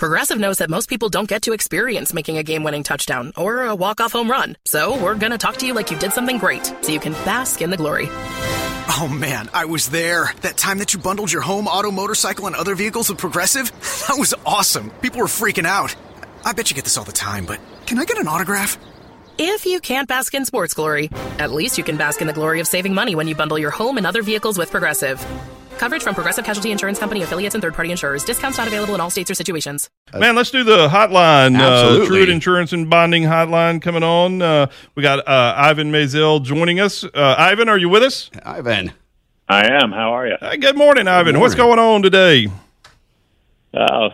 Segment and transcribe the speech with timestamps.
[0.00, 3.66] Progressive knows that most people don't get to experience making a game winning touchdown or
[3.66, 4.56] a walk off home run.
[4.64, 7.12] So we're going to talk to you like you did something great so you can
[7.12, 8.08] bask in the glory.
[8.88, 10.32] Oh man, I was there.
[10.40, 13.70] That time that you bundled your home, auto, motorcycle, and other vehicles with Progressive?
[14.08, 14.88] That was awesome.
[15.02, 15.94] People were freaking out.
[16.46, 18.78] I bet you get this all the time, but can I get an autograph?
[19.36, 22.60] If you can't bask in sports glory, at least you can bask in the glory
[22.60, 25.22] of saving money when you bundle your home and other vehicles with Progressive.
[25.80, 28.22] Coverage from Progressive Casualty Insurance Company affiliates and third-party insurers.
[28.22, 29.88] Discounts not available in all states or situations.
[30.12, 31.58] Man, let's do the hotline.
[31.58, 32.18] Uh, Absolutely.
[32.18, 34.42] Truitt Insurance and Bonding hotline coming on.
[34.42, 37.02] Uh, we got uh, Ivan Maisel joining us.
[37.02, 38.30] Uh, Ivan, are you with us?
[38.42, 38.92] Ivan.
[39.48, 39.90] I am.
[39.90, 40.36] How are you?
[40.38, 41.40] Hey, good morning, Ivan.
[41.40, 41.76] What's morning.
[41.76, 42.48] going on today?
[43.72, 44.10] Uh,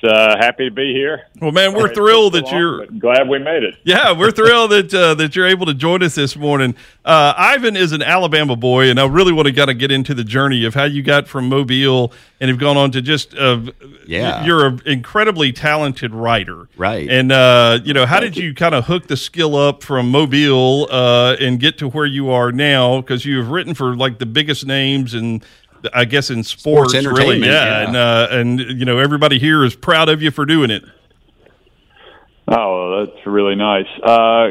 [0.00, 1.22] just uh, happy to be here.
[1.40, 2.86] Well, man, we're Sorry thrilled that so long, you're.
[2.86, 3.76] glad we made it.
[3.84, 6.74] Yeah, we're thrilled that uh, that you're able to join us this morning.
[7.04, 10.14] Uh, Ivan is an Alabama boy, and I really want to kind of get into
[10.14, 13.34] the journey of how you got from Mobile and have gone on to just.
[13.34, 13.60] Uh,
[14.06, 14.44] Yeah.
[14.44, 17.08] you're an incredibly talented writer, Right.
[17.10, 20.88] And uh, you know, how did you kind of hook the skill up from Mobile
[20.90, 23.00] uh, and get to where you are now?
[23.00, 25.44] Because you have written for like the biggest names and.
[25.94, 27.86] I guess in sports, Sports really, yeah, yeah.
[27.86, 30.82] and uh, and you know everybody here is proud of you for doing it.
[32.46, 33.86] Oh, that's really nice.
[34.02, 34.48] Uh,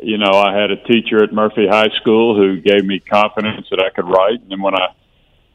[0.00, 3.80] you know, I had a teacher at Murphy High School who gave me confidence that
[3.80, 4.88] I could write, and then when I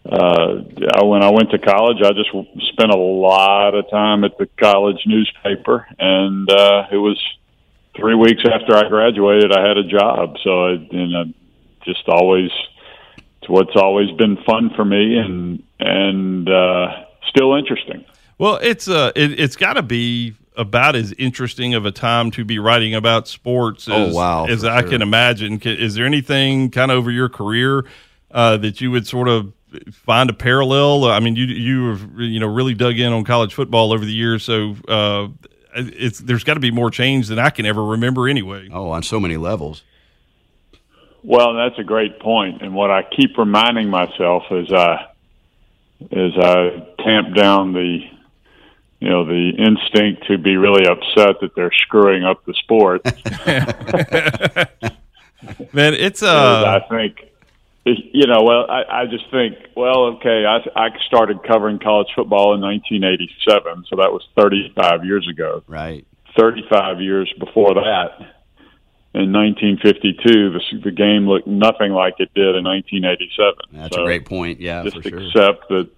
[0.06, 0.64] uh,
[0.96, 4.38] I- when I went to college, I just w- spent a lot of time at
[4.38, 7.22] the college newspaper, and uh, it was
[7.96, 10.36] three weeks after I graduated, I had a job.
[10.44, 11.24] So, I, and I
[11.86, 12.50] just always,
[13.44, 18.06] it's what's always been fun for me, and and uh, still interesting.
[18.38, 22.46] Well, it's uh, it, it's got to be about as interesting of a time to
[22.46, 24.92] be writing about sports Oh, as, wow, as I sure.
[24.92, 25.60] can imagine.
[25.62, 27.86] Is there anything kind of over your career
[28.32, 29.52] uh, that you would sort of
[29.92, 31.06] find a parallel?
[31.06, 34.14] I mean, you you have you know really dug in on college football over the
[34.14, 35.28] years, so uh,
[35.76, 38.70] it's there's got to be more change than I can ever remember anyway.
[38.72, 39.84] Oh, on so many levels.
[41.24, 45.08] Well, that's a great point, and what I keep reminding myself as I
[46.12, 48.00] as I tamp down the
[49.00, 53.04] you know the instinct to be really upset that they're screwing up the sport.
[55.74, 57.20] Man, it's is uh, I think
[57.86, 62.54] you know well I, I just think well okay I I started covering college football
[62.54, 65.64] in 1987, so that was 35 years ago.
[65.68, 66.06] Right.
[66.38, 68.36] 35 years before that,
[69.14, 73.54] in 1952, the, the game looked nothing like it did in 1987.
[73.72, 74.60] That's So a great point.
[74.60, 75.20] Yeah, Just for sure.
[75.20, 75.90] accept that,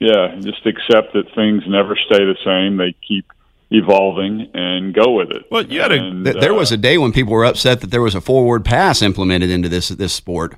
[0.00, 2.76] yeah, just accept that things never stay the same.
[2.76, 3.26] They keep
[3.70, 5.44] evolving and go with it.
[5.50, 7.80] Well, you had a- And, Th- there uh, was a day when people were upset
[7.82, 10.56] that there was a forward pass implemented into this this sport.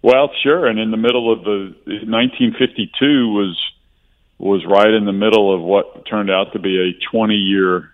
[0.00, 0.66] Well, sure.
[0.66, 3.60] And in the middle of the 1952 was
[4.38, 7.90] was right in the middle of what turned out to be a 20 year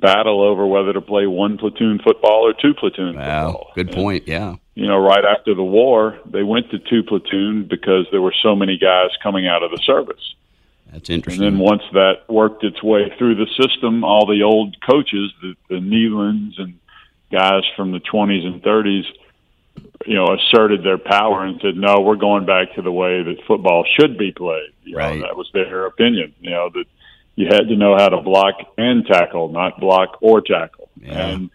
[0.00, 3.72] battle over whether to play one platoon football or two platoon Wow, football.
[3.74, 4.28] good And, point.
[4.28, 8.34] Yeah, you know, right after the war, they went to two platoon because there were
[8.42, 10.34] so many guys coming out of the service.
[10.92, 11.44] that's interesting.
[11.46, 15.54] And then once that worked its way through the system, all the old coaches, the,
[15.68, 16.78] the Neylands and
[17.32, 19.04] guys from the 20s and 30s,
[20.06, 23.36] you know, asserted their power and said, "No, we're going back to the way that
[23.46, 25.18] football should be played." You Right.
[25.18, 26.32] know, that was their opinion.
[26.40, 26.84] You know that
[27.36, 30.88] you had to know how to block and tackle, not block or tackle.
[31.00, 31.26] Yeah.
[31.26, 31.50] And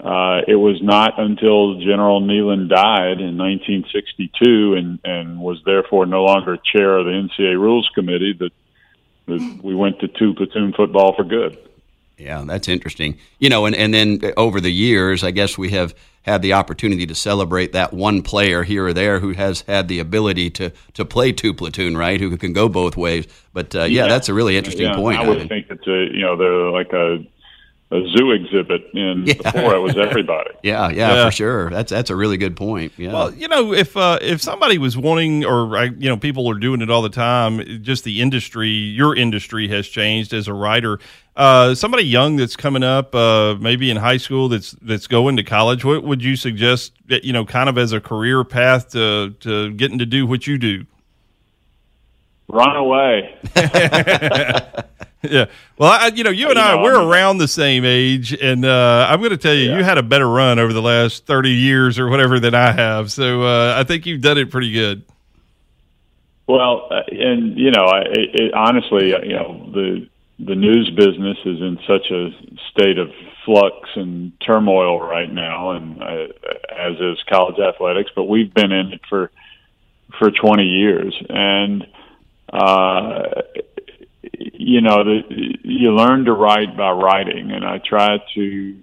[0.00, 6.24] uh, it was not until General Neyland died in 1962 and and was therefore no
[6.24, 8.52] longer chair of the NCAA Rules Committee that
[9.26, 11.58] that we went to two platoon football for good.
[12.20, 13.18] Yeah, that's interesting.
[13.38, 17.06] You know, and, and then over the years, I guess we have had the opportunity
[17.06, 21.04] to celebrate that one player here or there who has had the ability to, to
[21.06, 22.20] play two platoon, right?
[22.20, 23.26] Who can go both ways.
[23.54, 25.18] But uh, yeah, that's a really interesting Yeah, point.
[25.18, 25.48] I would Ivan.
[25.48, 27.24] think it's a you know they're like a
[27.92, 29.34] a zoo exhibit, and Yeah.
[29.34, 30.50] before it was everybody.
[30.62, 31.24] yeah, yeah, Yeah.
[31.26, 31.70] for sure.
[31.70, 32.92] That's that's a really good point.
[32.96, 33.12] Yeah.
[33.12, 36.82] Well, you know, if uh, if somebody was wanting, or you know, people are doing
[36.82, 37.82] it all the time.
[37.82, 40.98] Just the industry, your industry has changed as a writer.
[41.36, 45.42] Uh, somebody young that's coming up, uh, maybe in high school, that's that's going to
[45.42, 45.84] college.
[45.84, 46.92] What would you suggest?
[47.06, 50.46] that, You know, kind of as a career path to to getting to do what
[50.46, 50.84] you do.
[52.48, 53.34] Run away.
[55.30, 55.46] Yeah.
[55.76, 57.84] Well, I, you know, you and You I, know, we're I mean- around the same
[57.84, 60.80] age, and uh, I'm going to tell you, you had a better run over the
[60.80, 63.12] last 30 years or whatever than I have.
[63.12, 65.02] So uh, I think you've done it pretty good.
[66.46, 70.08] Well, uh, and you know, I, it, it, honestly, uh, you know, the
[70.38, 72.30] the news business is in such a
[72.70, 73.12] state of
[73.44, 76.26] flux and turmoil right now, and uh,
[76.74, 78.10] as is college athletics.
[78.16, 79.30] But we've been in it for
[80.18, 81.86] for 20 years, and
[82.52, 83.42] uh,
[84.70, 85.22] you know, the,
[85.64, 88.76] you learn to write by writing, and I try to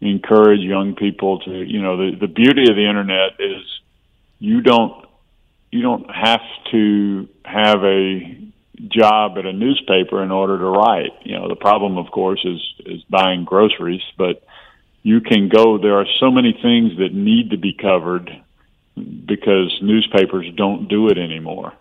[0.00, 3.62] encourage young people to, you know, the the beauty of the internet is
[4.38, 5.04] you don't
[5.70, 6.40] you don't have
[6.70, 8.38] to have a
[8.88, 11.12] job at a newspaper in order to write.
[11.24, 14.42] You know, the problem, of course, is is buying groceries, but
[15.02, 15.76] you can go.
[15.76, 18.30] There are so many things that need to be covered
[18.96, 21.74] because newspapers don't do it anymore.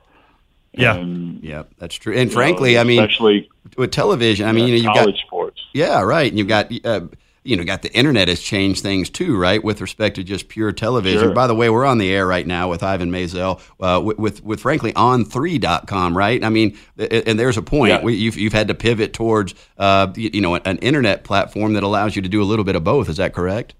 [0.78, 2.16] Yeah, and, yeah, that's true.
[2.16, 5.28] And frankly, know, I mean, especially with television, I mean, you know, you've college got
[5.28, 5.62] sports.
[5.74, 6.30] Yeah, right.
[6.30, 6.72] And you've got.
[6.86, 7.08] Uh,
[7.48, 9.64] you know, got the internet has changed things too, right?
[9.64, 11.22] With respect to just pure television.
[11.22, 11.34] Sure.
[11.34, 14.44] By the way, we're on the air right now with Ivan Maisel, uh, with, with,
[14.44, 16.44] with frankly on3.com, right?
[16.44, 18.04] I mean, and there's a point.
[18.04, 18.10] Yeah.
[18.10, 22.22] You've, you've had to pivot towards, uh, you know, an internet platform that allows you
[22.22, 23.08] to do a little bit of both.
[23.08, 23.76] Is that correct?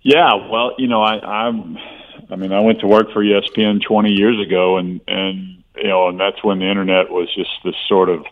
[0.00, 0.32] Yeah.
[0.50, 1.76] Well, you know, I, I'm,
[2.34, 6.08] I mean, I went to work for ESPN 20 years ago and, and, you know,
[6.08, 8.26] and that's when the internet was just this sort of,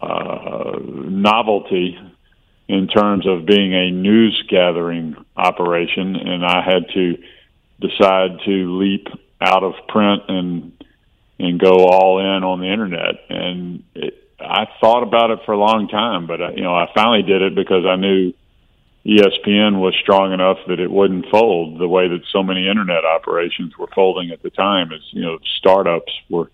[0.00, 1.96] uh, novelty
[2.66, 7.18] in terms of being a news gathering operation, and I had to
[7.80, 9.06] decide to leap
[9.40, 10.72] out of print and
[11.38, 13.16] and go all in on the internet.
[13.28, 16.90] And it, I thought about it for a long time, but I, you know, I
[16.94, 18.32] finally did it because I knew
[19.04, 23.76] ESPN was strong enough that it wouldn't fold the way that so many internet operations
[23.76, 24.92] were folding at the time.
[24.92, 26.50] As you know, startups were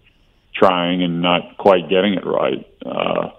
[0.55, 2.67] trying and not quite getting it right.
[2.85, 3.31] Uh,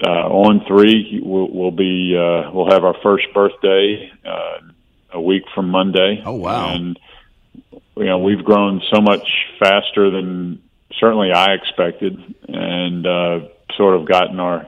[0.00, 4.58] uh, On3, we'll, we'll be uh, we'll have our first birthday uh,
[5.12, 6.22] a week from Monday.
[6.24, 6.74] Oh wow!
[6.74, 6.98] And
[7.96, 9.26] you know we've grown so much
[9.60, 10.60] faster than
[10.98, 12.18] certainly I expected,
[12.48, 13.40] and uh,
[13.76, 14.66] sort of gotten our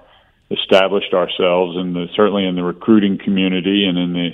[0.50, 4.30] established ourselves in the certainly in the recruiting community and in the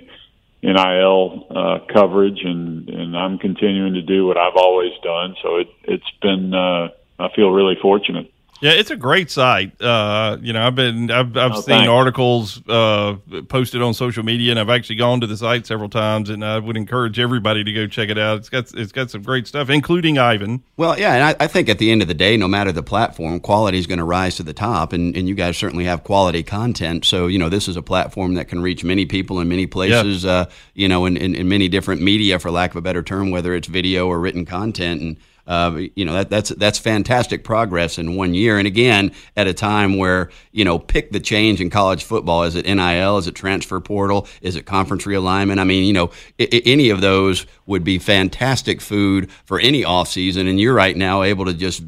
[0.63, 5.37] NIL uh, coverage, and and I'm continuing to do what I've always done.
[5.43, 8.33] So it it's been uh, I feel really fortunate.
[8.63, 9.81] Yeah, it's a great site.
[9.81, 11.89] Uh, you know, I've been I've, I've Oh, seen thanks.
[11.89, 13.17] articles uh,
[13.49, 16.29] posted on social media, and I've actually gone to the site several times.
[16.29, 18.37] And I would encourage everybody to go check it out.
[18.37, 20.63] It's got it's got some great stuff, including Ivan.
[20.77, 22.83] Well, yeah, and I, I think at the end of the day, no matter the
[22.83, 26.05] platform, quality is going to rise to the top, and, and you guys certainly have
[26.05, 27.07] quality content.
[27.07, 30.27] So, you know, this is a platform that can reach many people in many places,
[30.27, 33.31] uh, you know, in, in, in many different media, for lack of a better term,
[33.31, 35.01] whether it's video or written content.
[35.01, 35.17] And,
[35.47, 38.59] uh, you know, that, that's, that's fantastic progress in one year.
[38.59, 42.45] And again, at a time where, you know, pick the change in college football.
[42.45, 43.19] Is it NIL?
[43.19, 44.27] Is it transfer portal?
[44.43, 45.59] Is it conference realignment?
[45.59, 50.49] I mean, you know, I- any of those would be fantastic food for any offseason.
[50.49, 51.83] And you're right now able to just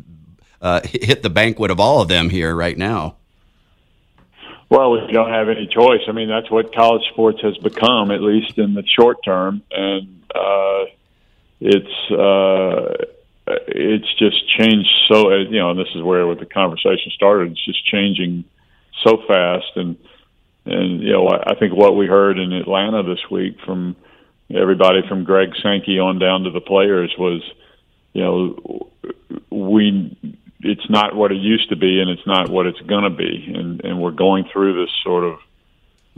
[0.61, 3.17] uh, hit hit the banquet of all of them here right now.
[4.73, 6.01] Well, we don't have any choice.
[6.09, 10.23] I mean, that's what college sports has become, at least in the short term, and
[10.35, 10.85] uh,
[11.61, 13.05] it's uh,
[13.69, 15.33] it's just changed so.
[15.33, 17.53] uh, You know, and this is where the conversation started.
[17.53, 18.45] It's just changing
[19.05, 19.97] so fast, and
[20.67, 23.97] and you know, I I think what we heard in Atlanta this week from
[24.55, 27.43] everybody from Greg Sankey on down to the players was,
[28.13, 28.91] you know,
[29.51, 30.17] we
[30.61, 33.53] it's not what it used to be and it's not what it's going to be
[33.55, 35.39] and and we're going through this sort of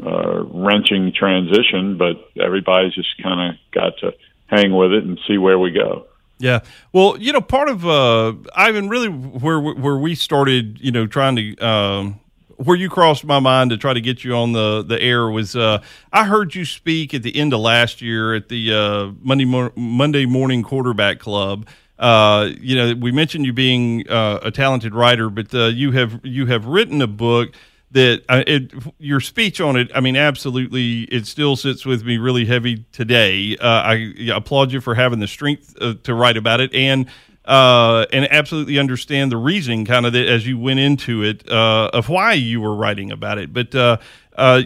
[0.04, 4.12] uh wrenching transition but everybody's just kind of got to
[4.46, 6.06] hang with it and see where we go
[6.44, 6.61] Yeah.
[6.93, 11.37] Well, you know, part of uh, Ivan, really, where where we started, you know, trying
[11.37, 12.20] to um,
[12.58, 15.56] where you crossed my mind to try to get you on the the air was
[15.56, 15.82] uh,
[16.13, 19.72] I heard you speak at the end of last year at the uh, Monday mor-
[19.74, 21.67] Monday Morning Quarterback Club.
[21.98, 26.20] Uh, you know, we mentioned you being uh, a talented writer, but uh, you have
[26.24, 27.55] you have written a book
[27.94, 32.19] that uh, it, your speech on it, I mean, absolutely, it still sits with me
[32.19, 33.56] really heavy today.
[33.56, 37.06] Uh, I applaud you for having the strength uh, to write about it and
[37.44, 41.91] uh, and absolutely understand the reasoning kind of that as you went into it uh,
[41.93, 43.53] of why you were writing about it.
[43.53, 43.98] But uh,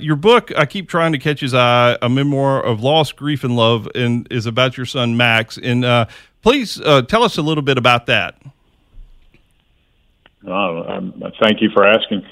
[0.01, 3.57] your book, I keep trying to catch his eye, a memoir of loss, grief, and
[3.57, 5.59] love, and is about your son Max.
[5.59, 5.85] And
[6.41, 8.41] please tell us a little bit about that.
[10.89, 12.25] um, thank you for asking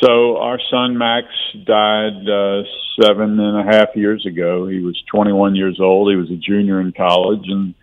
[0.00, 1.26] so our son max
[1.64, 2.62] died uh
[3.00, 4.66] seven and a half years ago.
[4.66, 6.10] He was 21 years old.
[6.10, 7.74] He was a junior in college and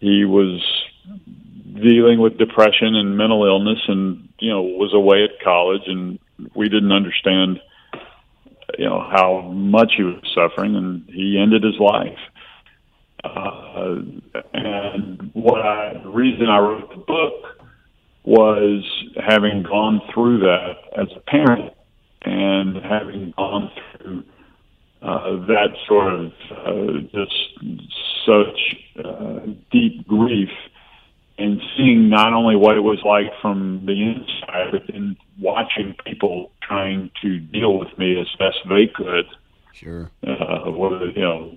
[0.00, 0.60] he was
[1.74, 6.18] dealing with depression and mental illness and you know was away at college and
[6.54, 7.60] we didn't understand
[8.78, 12.18] you know how much he was suffering and he ended his life.
[13.24, 14.02] Uh,
[14.52, 17.61] and what I, the reason I wrote the book
[18.24, 18.84] was
[19.16, 21.72] having gone through that as a parent
[22.22, 24.24] and having gone through
[25.02, 27.34] uh, that sort of uh, just
[28.24, 29.40] such uh,
[29.72, 30.50] deep grief
[31.38, 36.52] and seeing not only what it was like from the inside I've been watching people
[36.62, 39.26] trying to deal with me as best they could.
[39.72, 40.10] Sure.
[40.26, 41.52] Uh, whether you know,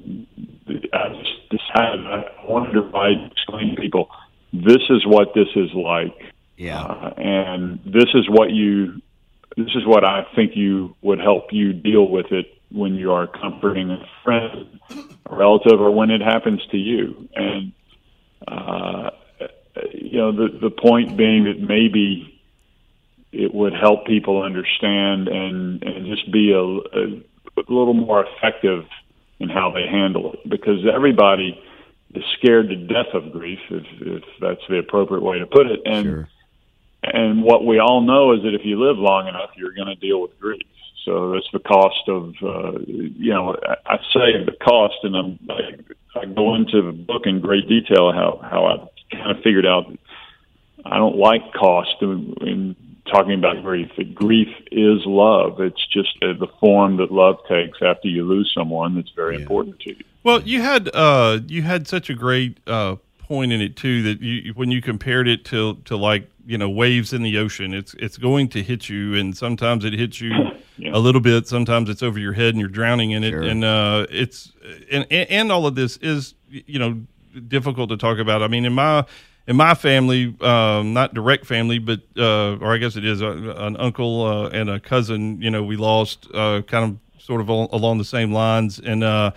[0.94, 4.10] I just decided I wanted to write, explain to people,
[4.54, 6.34] this is what this is like.
[6.58, 6.82] Yeah.
[6.82, 9.02] Uh, and this is what you,
[9.58, 13.28] this is what I think you would help you deal with it when you are
[13.28, 14.80] comforting a friend,
[15.26, 17.28] a relative, or when it happens to you.
[17.36, 17.72] And
[18.48, 19.12] uh,
[19.94, 22.42] you know, the the point being that maybe
[23.32, 27.22] it would help people understand and and just be a, a,
[27.58, 28.86] a little more effective
[29.40, 31.60] in how they handle it because everybody
[32.14, 35.82] is scared to death of grief if, if that's the appropriate way to put it
[35.86, 36.30] and Sure.
[37.14, 39.96] And what we all know is that if you live long enough you're going to
[39.96, 40.62] deal with grief
[41.04, 45.40] so that's the cost of uh, you know I, I say the cost and I'm,
[45.50, 49.66] I, I go into the book in great detail how how I kind of figured
[49.66, 49.86] out
[50.86, 52.76] I don't like cost in, in
[53.12, 53.90] talking about grief.
[53.98, 55.60] That grief is love.
[55.60, 59.80] It's just uh, the form that love takes after you lose someone that's very important
[59.82, 60.04] to you.
[60.24, 62.96] Well, you had uh, you had such a great uh,
[63.28, 66.70] point in it too that you when you compared it to to like you know
[66.70, 67.74] waves in the ocean.
[67.74, 70.32] It's it's going to hit you, and sometimes it hits you
[70.78, 70.92] Yeah.
[70.94, 71.48] a little bit.
[71.48, 73.30] Sometimes it's over your head, and you're drowning in it.
[73.32, 73.44] Sure.
[73.44, 74.52] And uh, it's
[74.92, 77.02] and, and all of this is you know
[77.48, 78.44] difficult to talk about.
[78.44, 79.06] I mean, in my
[79.48, 83.56] in my family, um, not direct family, but uh, or I guess it is uh,
[83.58, 85.42] an uncle uh, and a cousin.
[85.42, 89.02] You know, we lost uh, kind of sort of al- along the same lines, and
[89.02, 89.32] uh,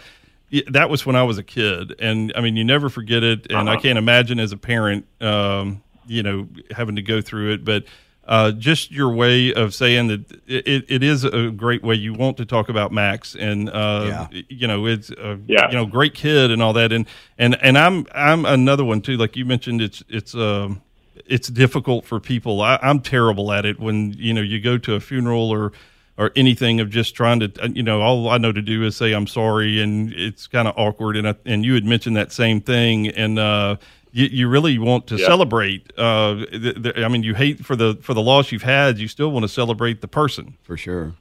[0.69, 1.95] that was when I was a kid.
[2.01, 3.51] And I mean, you never forget it.
[3.51, 7.65] And I can't imagine as a parent, um, you know, having to go through it,
[7.65, 7.85] but.
[8.27, 12.37] Uh, just your way of saying that it, it is a great way you want
[12.37, 14.41] to talk about Max and uh, Yeah.
[14.51, 15.69] you know it's uh, Yeah.
[15.71, 17.07] you know great kid and all that and
[17.39, 20.83] and and I'm I'm another one too like you mentioned it's it's um
[21.25, 24.93] it's difficult for people I, I'm terrible at it when you know you go to
[24.95, 25.73] a funeral or
[26.19, 28.97] or anything of just trying to uh, you know all I know to do is
[28.97, 32.33] say I'm sorry and it's kind of awkward and I, and you had mentioned that
[32.33, 33.77] same thing and uh
[34.13, 35.27] you, you really want to Yeah.
[35.27, 38.99] celebrate uh th- th- I mean you hate for the for the loss you've had
[38.99, 41.15] you still want to celebrate the person For sure.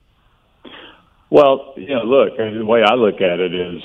[1.29, 3.81] Well, you know, look, the way I look at it is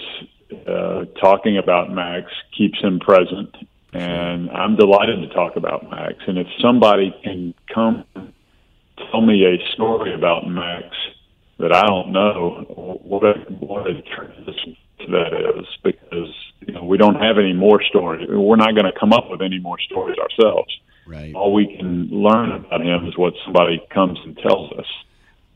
[0.64, 3.52] uh, talking about Max keeps him present,
[3.92, 6.14] and I'm delighted to talk about Max.
[6.28, 8.04] And if somebody can come
[9.10, 10.86] tell me a story about Max
[11.58, 12.64] that I don't know,
[13.04, 14.76] what a what a transition
[15.10, 16.34] that is, because
[16.66, 18.26] you know we don't have any more stories.
[18.28, 20.72] We're not going to come up with any more stories ourselves.
[21.06, 21.34] Right.
[21.34, 24.86] All we can learn about him is what somebody comes and tells us.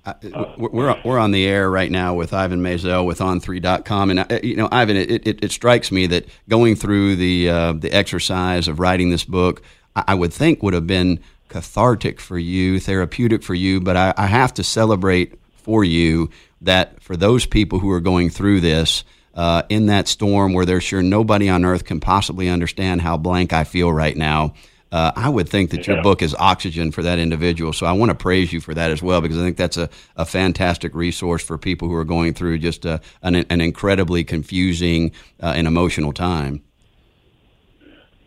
[0.05, 4.39] Uh, we're we're on the air right now with Ivan Maisel with On3.com, and uh,
[4.43, 8.69] you know, Ivan, it, it, it strikes me that going through the uh, the exercise
[8.69, 9.63] of writing this book,
[9.97, 13.81] I, I would think would have been cathartic for you, therapeutic for you.
[13.81, 16.31] But I, I have to celebrate for you
[16.63, 19.05] that for those people who are going through this.
[19.35, 23.53] Uh, in that storm where they're sure nobody on earth can possibly understand how blank
[23.53, 24.55] I feel right now,
[24.91, 26.03] uh, I would think that your Yeah.
[26.03, 27.75] book is oxygen for that individual.
[27.75, 29.91] So I want to praise you for that as well because I think that's a,
[30.17, 35.13] a fantastic resource for people who are going through just a, an, an incredibly confusing
[35.43, 36.63] uh, and emotional time.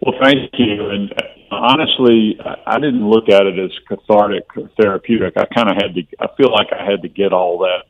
[0.01, 0.89] Well, thank you.
[0.89, 5.36] And uh, honestly, I didn't look at it as cathartic or therapeutic.
[5.38, 6.03] I kind of had to.
[6.20, 7.84] I feel like I had to get all that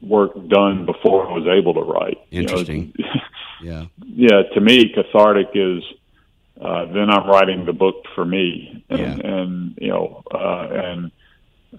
[0.00, 2.18] work done before I was able to write.
[2.30, 2.94] You know, Interesting.
[3.62, 3.86] Yeah.
[4.04, 5.82] yeah, to me, cathartic is
[6.60, 9.30] uh, then I'm writing the book for me, and, Yeah.
[9.32, 11.10] and you know, uh, and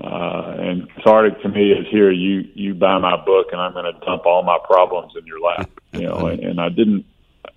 [0.02, 2.12] uh, and cathartic to me is here.
[2.12, 5.40] You you buy my book, and I'm going to dump all my problems in your
[5.40, 5.70] lap.
[5.94, 7.06] You know, and, and I didn't.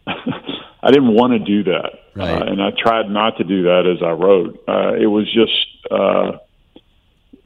[0.83, 2.41] I didn't want to do that, Right.
[2.43, 4.63] uh, and I tried not to do that as I wrote.
[4.69, 6.39] Uh, it was just uh,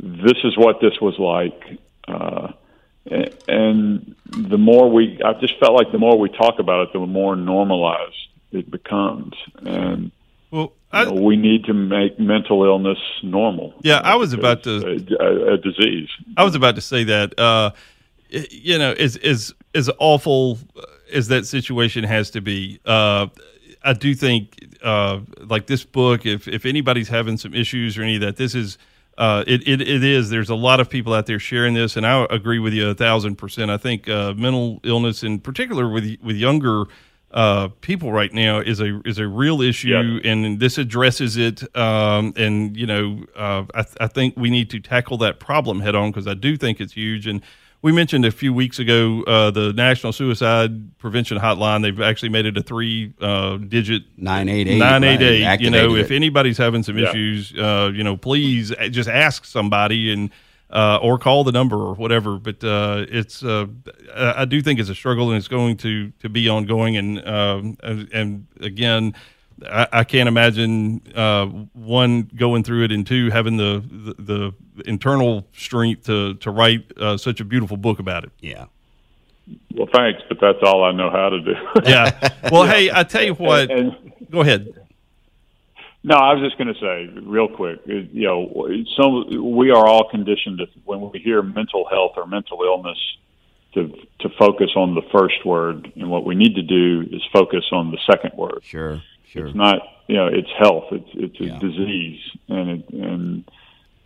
[0.01, 1.79] this is what this was like.
[2.09, 2.53] Uh,
[3.49, 7.01] and the more we i just felt like the more we talk about it the
[7.01, 8.15] more normalized
[8.53, 10.12] it becomes and
[10.53, 14.87] well you know, we need to make mental illness normal Yeah, I was about to-
[14.87, 17.37] a, a, a disease I was about to say that.
[17.39, 17.71] Uh,
[18.51, 20.59] you know, is is as awful
[21.12, 23.26] as that situation has to be, uh,
[23.83, 26.26] I do think uh, like this book.
[26.26, 28.78] If if anybody's having some issues or any of that, this is.
[29.19, 30.31] Uh, it, it it is.
[30.31, 32.95] There's a lot of people out there sharing this, and I agree with you a
[32.95, 33.71] thousand percent.
[33.71, 36.85] I think uh, mental illness, in particular with with younger
[37.31, 39.90] uh, people right now, is a is a real issue,
[40.25, 41.62] and this addresses it.
[41.76, 45.81] Um, and you know, uh, I, th- I think we need to tackle that problem
[45.81, 47.26] head on because I do think it's huge.
[47.26, 47.42] And
[47.83, 51.83] we mentioned a few weeks ago uh, the National Suicide Prevention Hotline.
[51.83, 54.79] They've actually made it a three uh, digit 988.
[54.79, 55.45] 988.
[55.45, 56.17] right, you know, activated if it.
[56.17, 57.11] anybody's having some Yeah.
[57.11, 60.31] issues, uh, you know, please just ask somebody and
[60.71, 62.39] uh, or call the number or whatever.
[62.39, 63.67] But uh, it's uh,
[64.17, 66.97] I I do think it's a struggle and it's going to to be ongoing.
[66.97, 69.15] And um, and, and again.
[69.71, 74.52] I, I can't imagine uh, one going through it and two having the, the, the
[74.88, 78.33] internal strength to to write uh, such a beautiful book about it.
[78.40, 78.66] Yeah.
[79.75, 81.54] Well, thanks, but that's all I know how to do.
[81.85, 82.31] Yeah.
[82.50, 83.71] Well, hey, I tell you what.
[83.71, 84.73] And- Go ahead.
[86.04, 87.81] No, I was just going to say real quick.
[87.87, 92.61] You know, some we are all conditioned to when we hear mental health or mental
[92.64, 92.99] illness
[93.75, 93.88] to
[94.21, 97.90] to focus on the first word, and what we need to do is focus on
[97.92, 98.61] the second word.
[98.62, 99.00] Sure.
[99.33, 99.47] Sure.
[99.47, 100.85] It's not, you know, it's health.
[100.93, 101.59] It's it's a Yeah.
[101.59, 103.45] disease, and it, and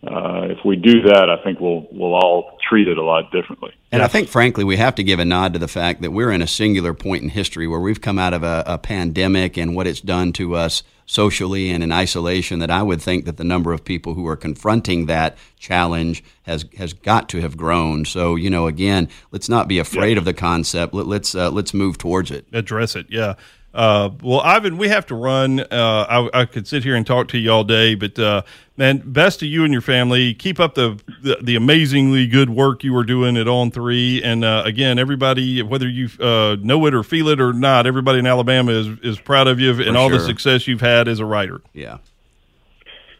[0.07, 3.73] uh, if we do that, I think we'll we'll all treat it a lot differently.
[3.91, 6.31] And I think, frankly, we have to give a nod to the fact that we're
[6.31, 9.75] in a singular point in history where we've come out of a, a pandemic and
[9.75, 12.59] what it's done to us socially and in isolation.
[12.61, 16.67] That I would think that the number of people who are confronting that challenge has
[16.79, 18.05] has got to have grown.
[18.05, 20.95] So, you know, again, let's not be afraid of the concept.
[20.95, 22.47] Let, let's uh, let's move towards it.
[22.53, 23.07] address it.
[23.09, 23.35] Yeah.
[23.77, 25.61] Uh, well, Ivan, we have to run.
[25.61, 28.41] Uh, I, I could sit here and talk to you all day, but uh,
[28.79, 30.33] man, best to you and your family.
[30.33, 34.23] Keep up the, the the amazingly good work you are doing at On3.
[34.25, 38.19] And uh, again, everybody, whether you uh, know it or feel it or not, everybody
[38.19, 41.27] in Alabama is is proud of you and all the success you've had as a
[41.27, 41.61] writer.
[41.75, 41.99] Yeah.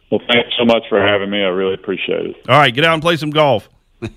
[0.09, 1.37] Well, thanks so much for having me.
[1.37, 2.35] I really appreciate it.
[2.49, 3.69] All right, get out and play some golf.
[4.01, 4.09] all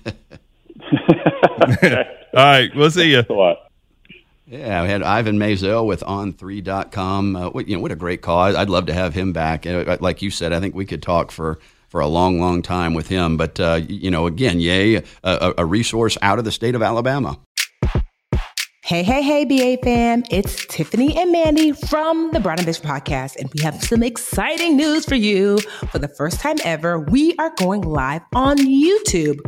[2.33, 3.17] right, we'll see you.
[3.17, 3.70] Thanks a lot.
[4.51, 7.35] Yeah, we had Ivan Maisel with On3.com.
[7.37, 8.57] Uh, what, you know, what a great call.
[8.57, 9.65] I'd love to have him back.
[9.65, 12.93] Uh, like you said, I think we could talk for, for a long, long time
[12.93, 13.37] with him.
[13.37, 17.39] But, uh, you know, again, yay, a, a, resource out of the state of Alabama.
[18.83, 20.25] Hey, hey, hey, BA fam.
[20.29, 25.05] It's Tiffany and Mandy from the Brown Ambition podcast, and we have some exciting news
[25.05, 25.59] for you.
[25.91, 29.39] For the first time ever, we are going live on YouTube.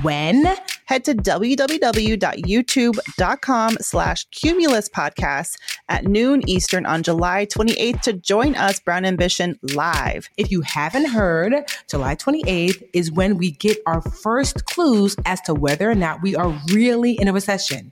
[0.00, 0.56] When?
[0.86, 5.56] Head to www.youtube.com slash cumulus podcast
[5.88, 10.28] at noon Eastern on July 28th to join us, Brown Ambition, live.
[10.36, 11.54] If you haven't heard,
[11.88, 16.36] July 28th is when we get our first clues as to whether or not we
[16.36, 17.90] are really in a recession.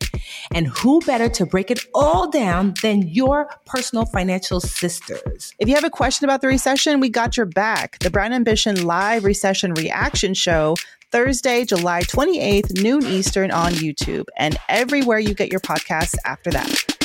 [0.52, 5.54] And who better to break it all down than your personal financial sisters?
[5.58, 7.98] If you have a question about the recession, we got your back.
[8.00, 10.74] The Brown Ambition live recession reaction show
[11.10, 16.99] Thursday, July 28th, noon Eastern on YouTube and everywhere you get your podcasts after that.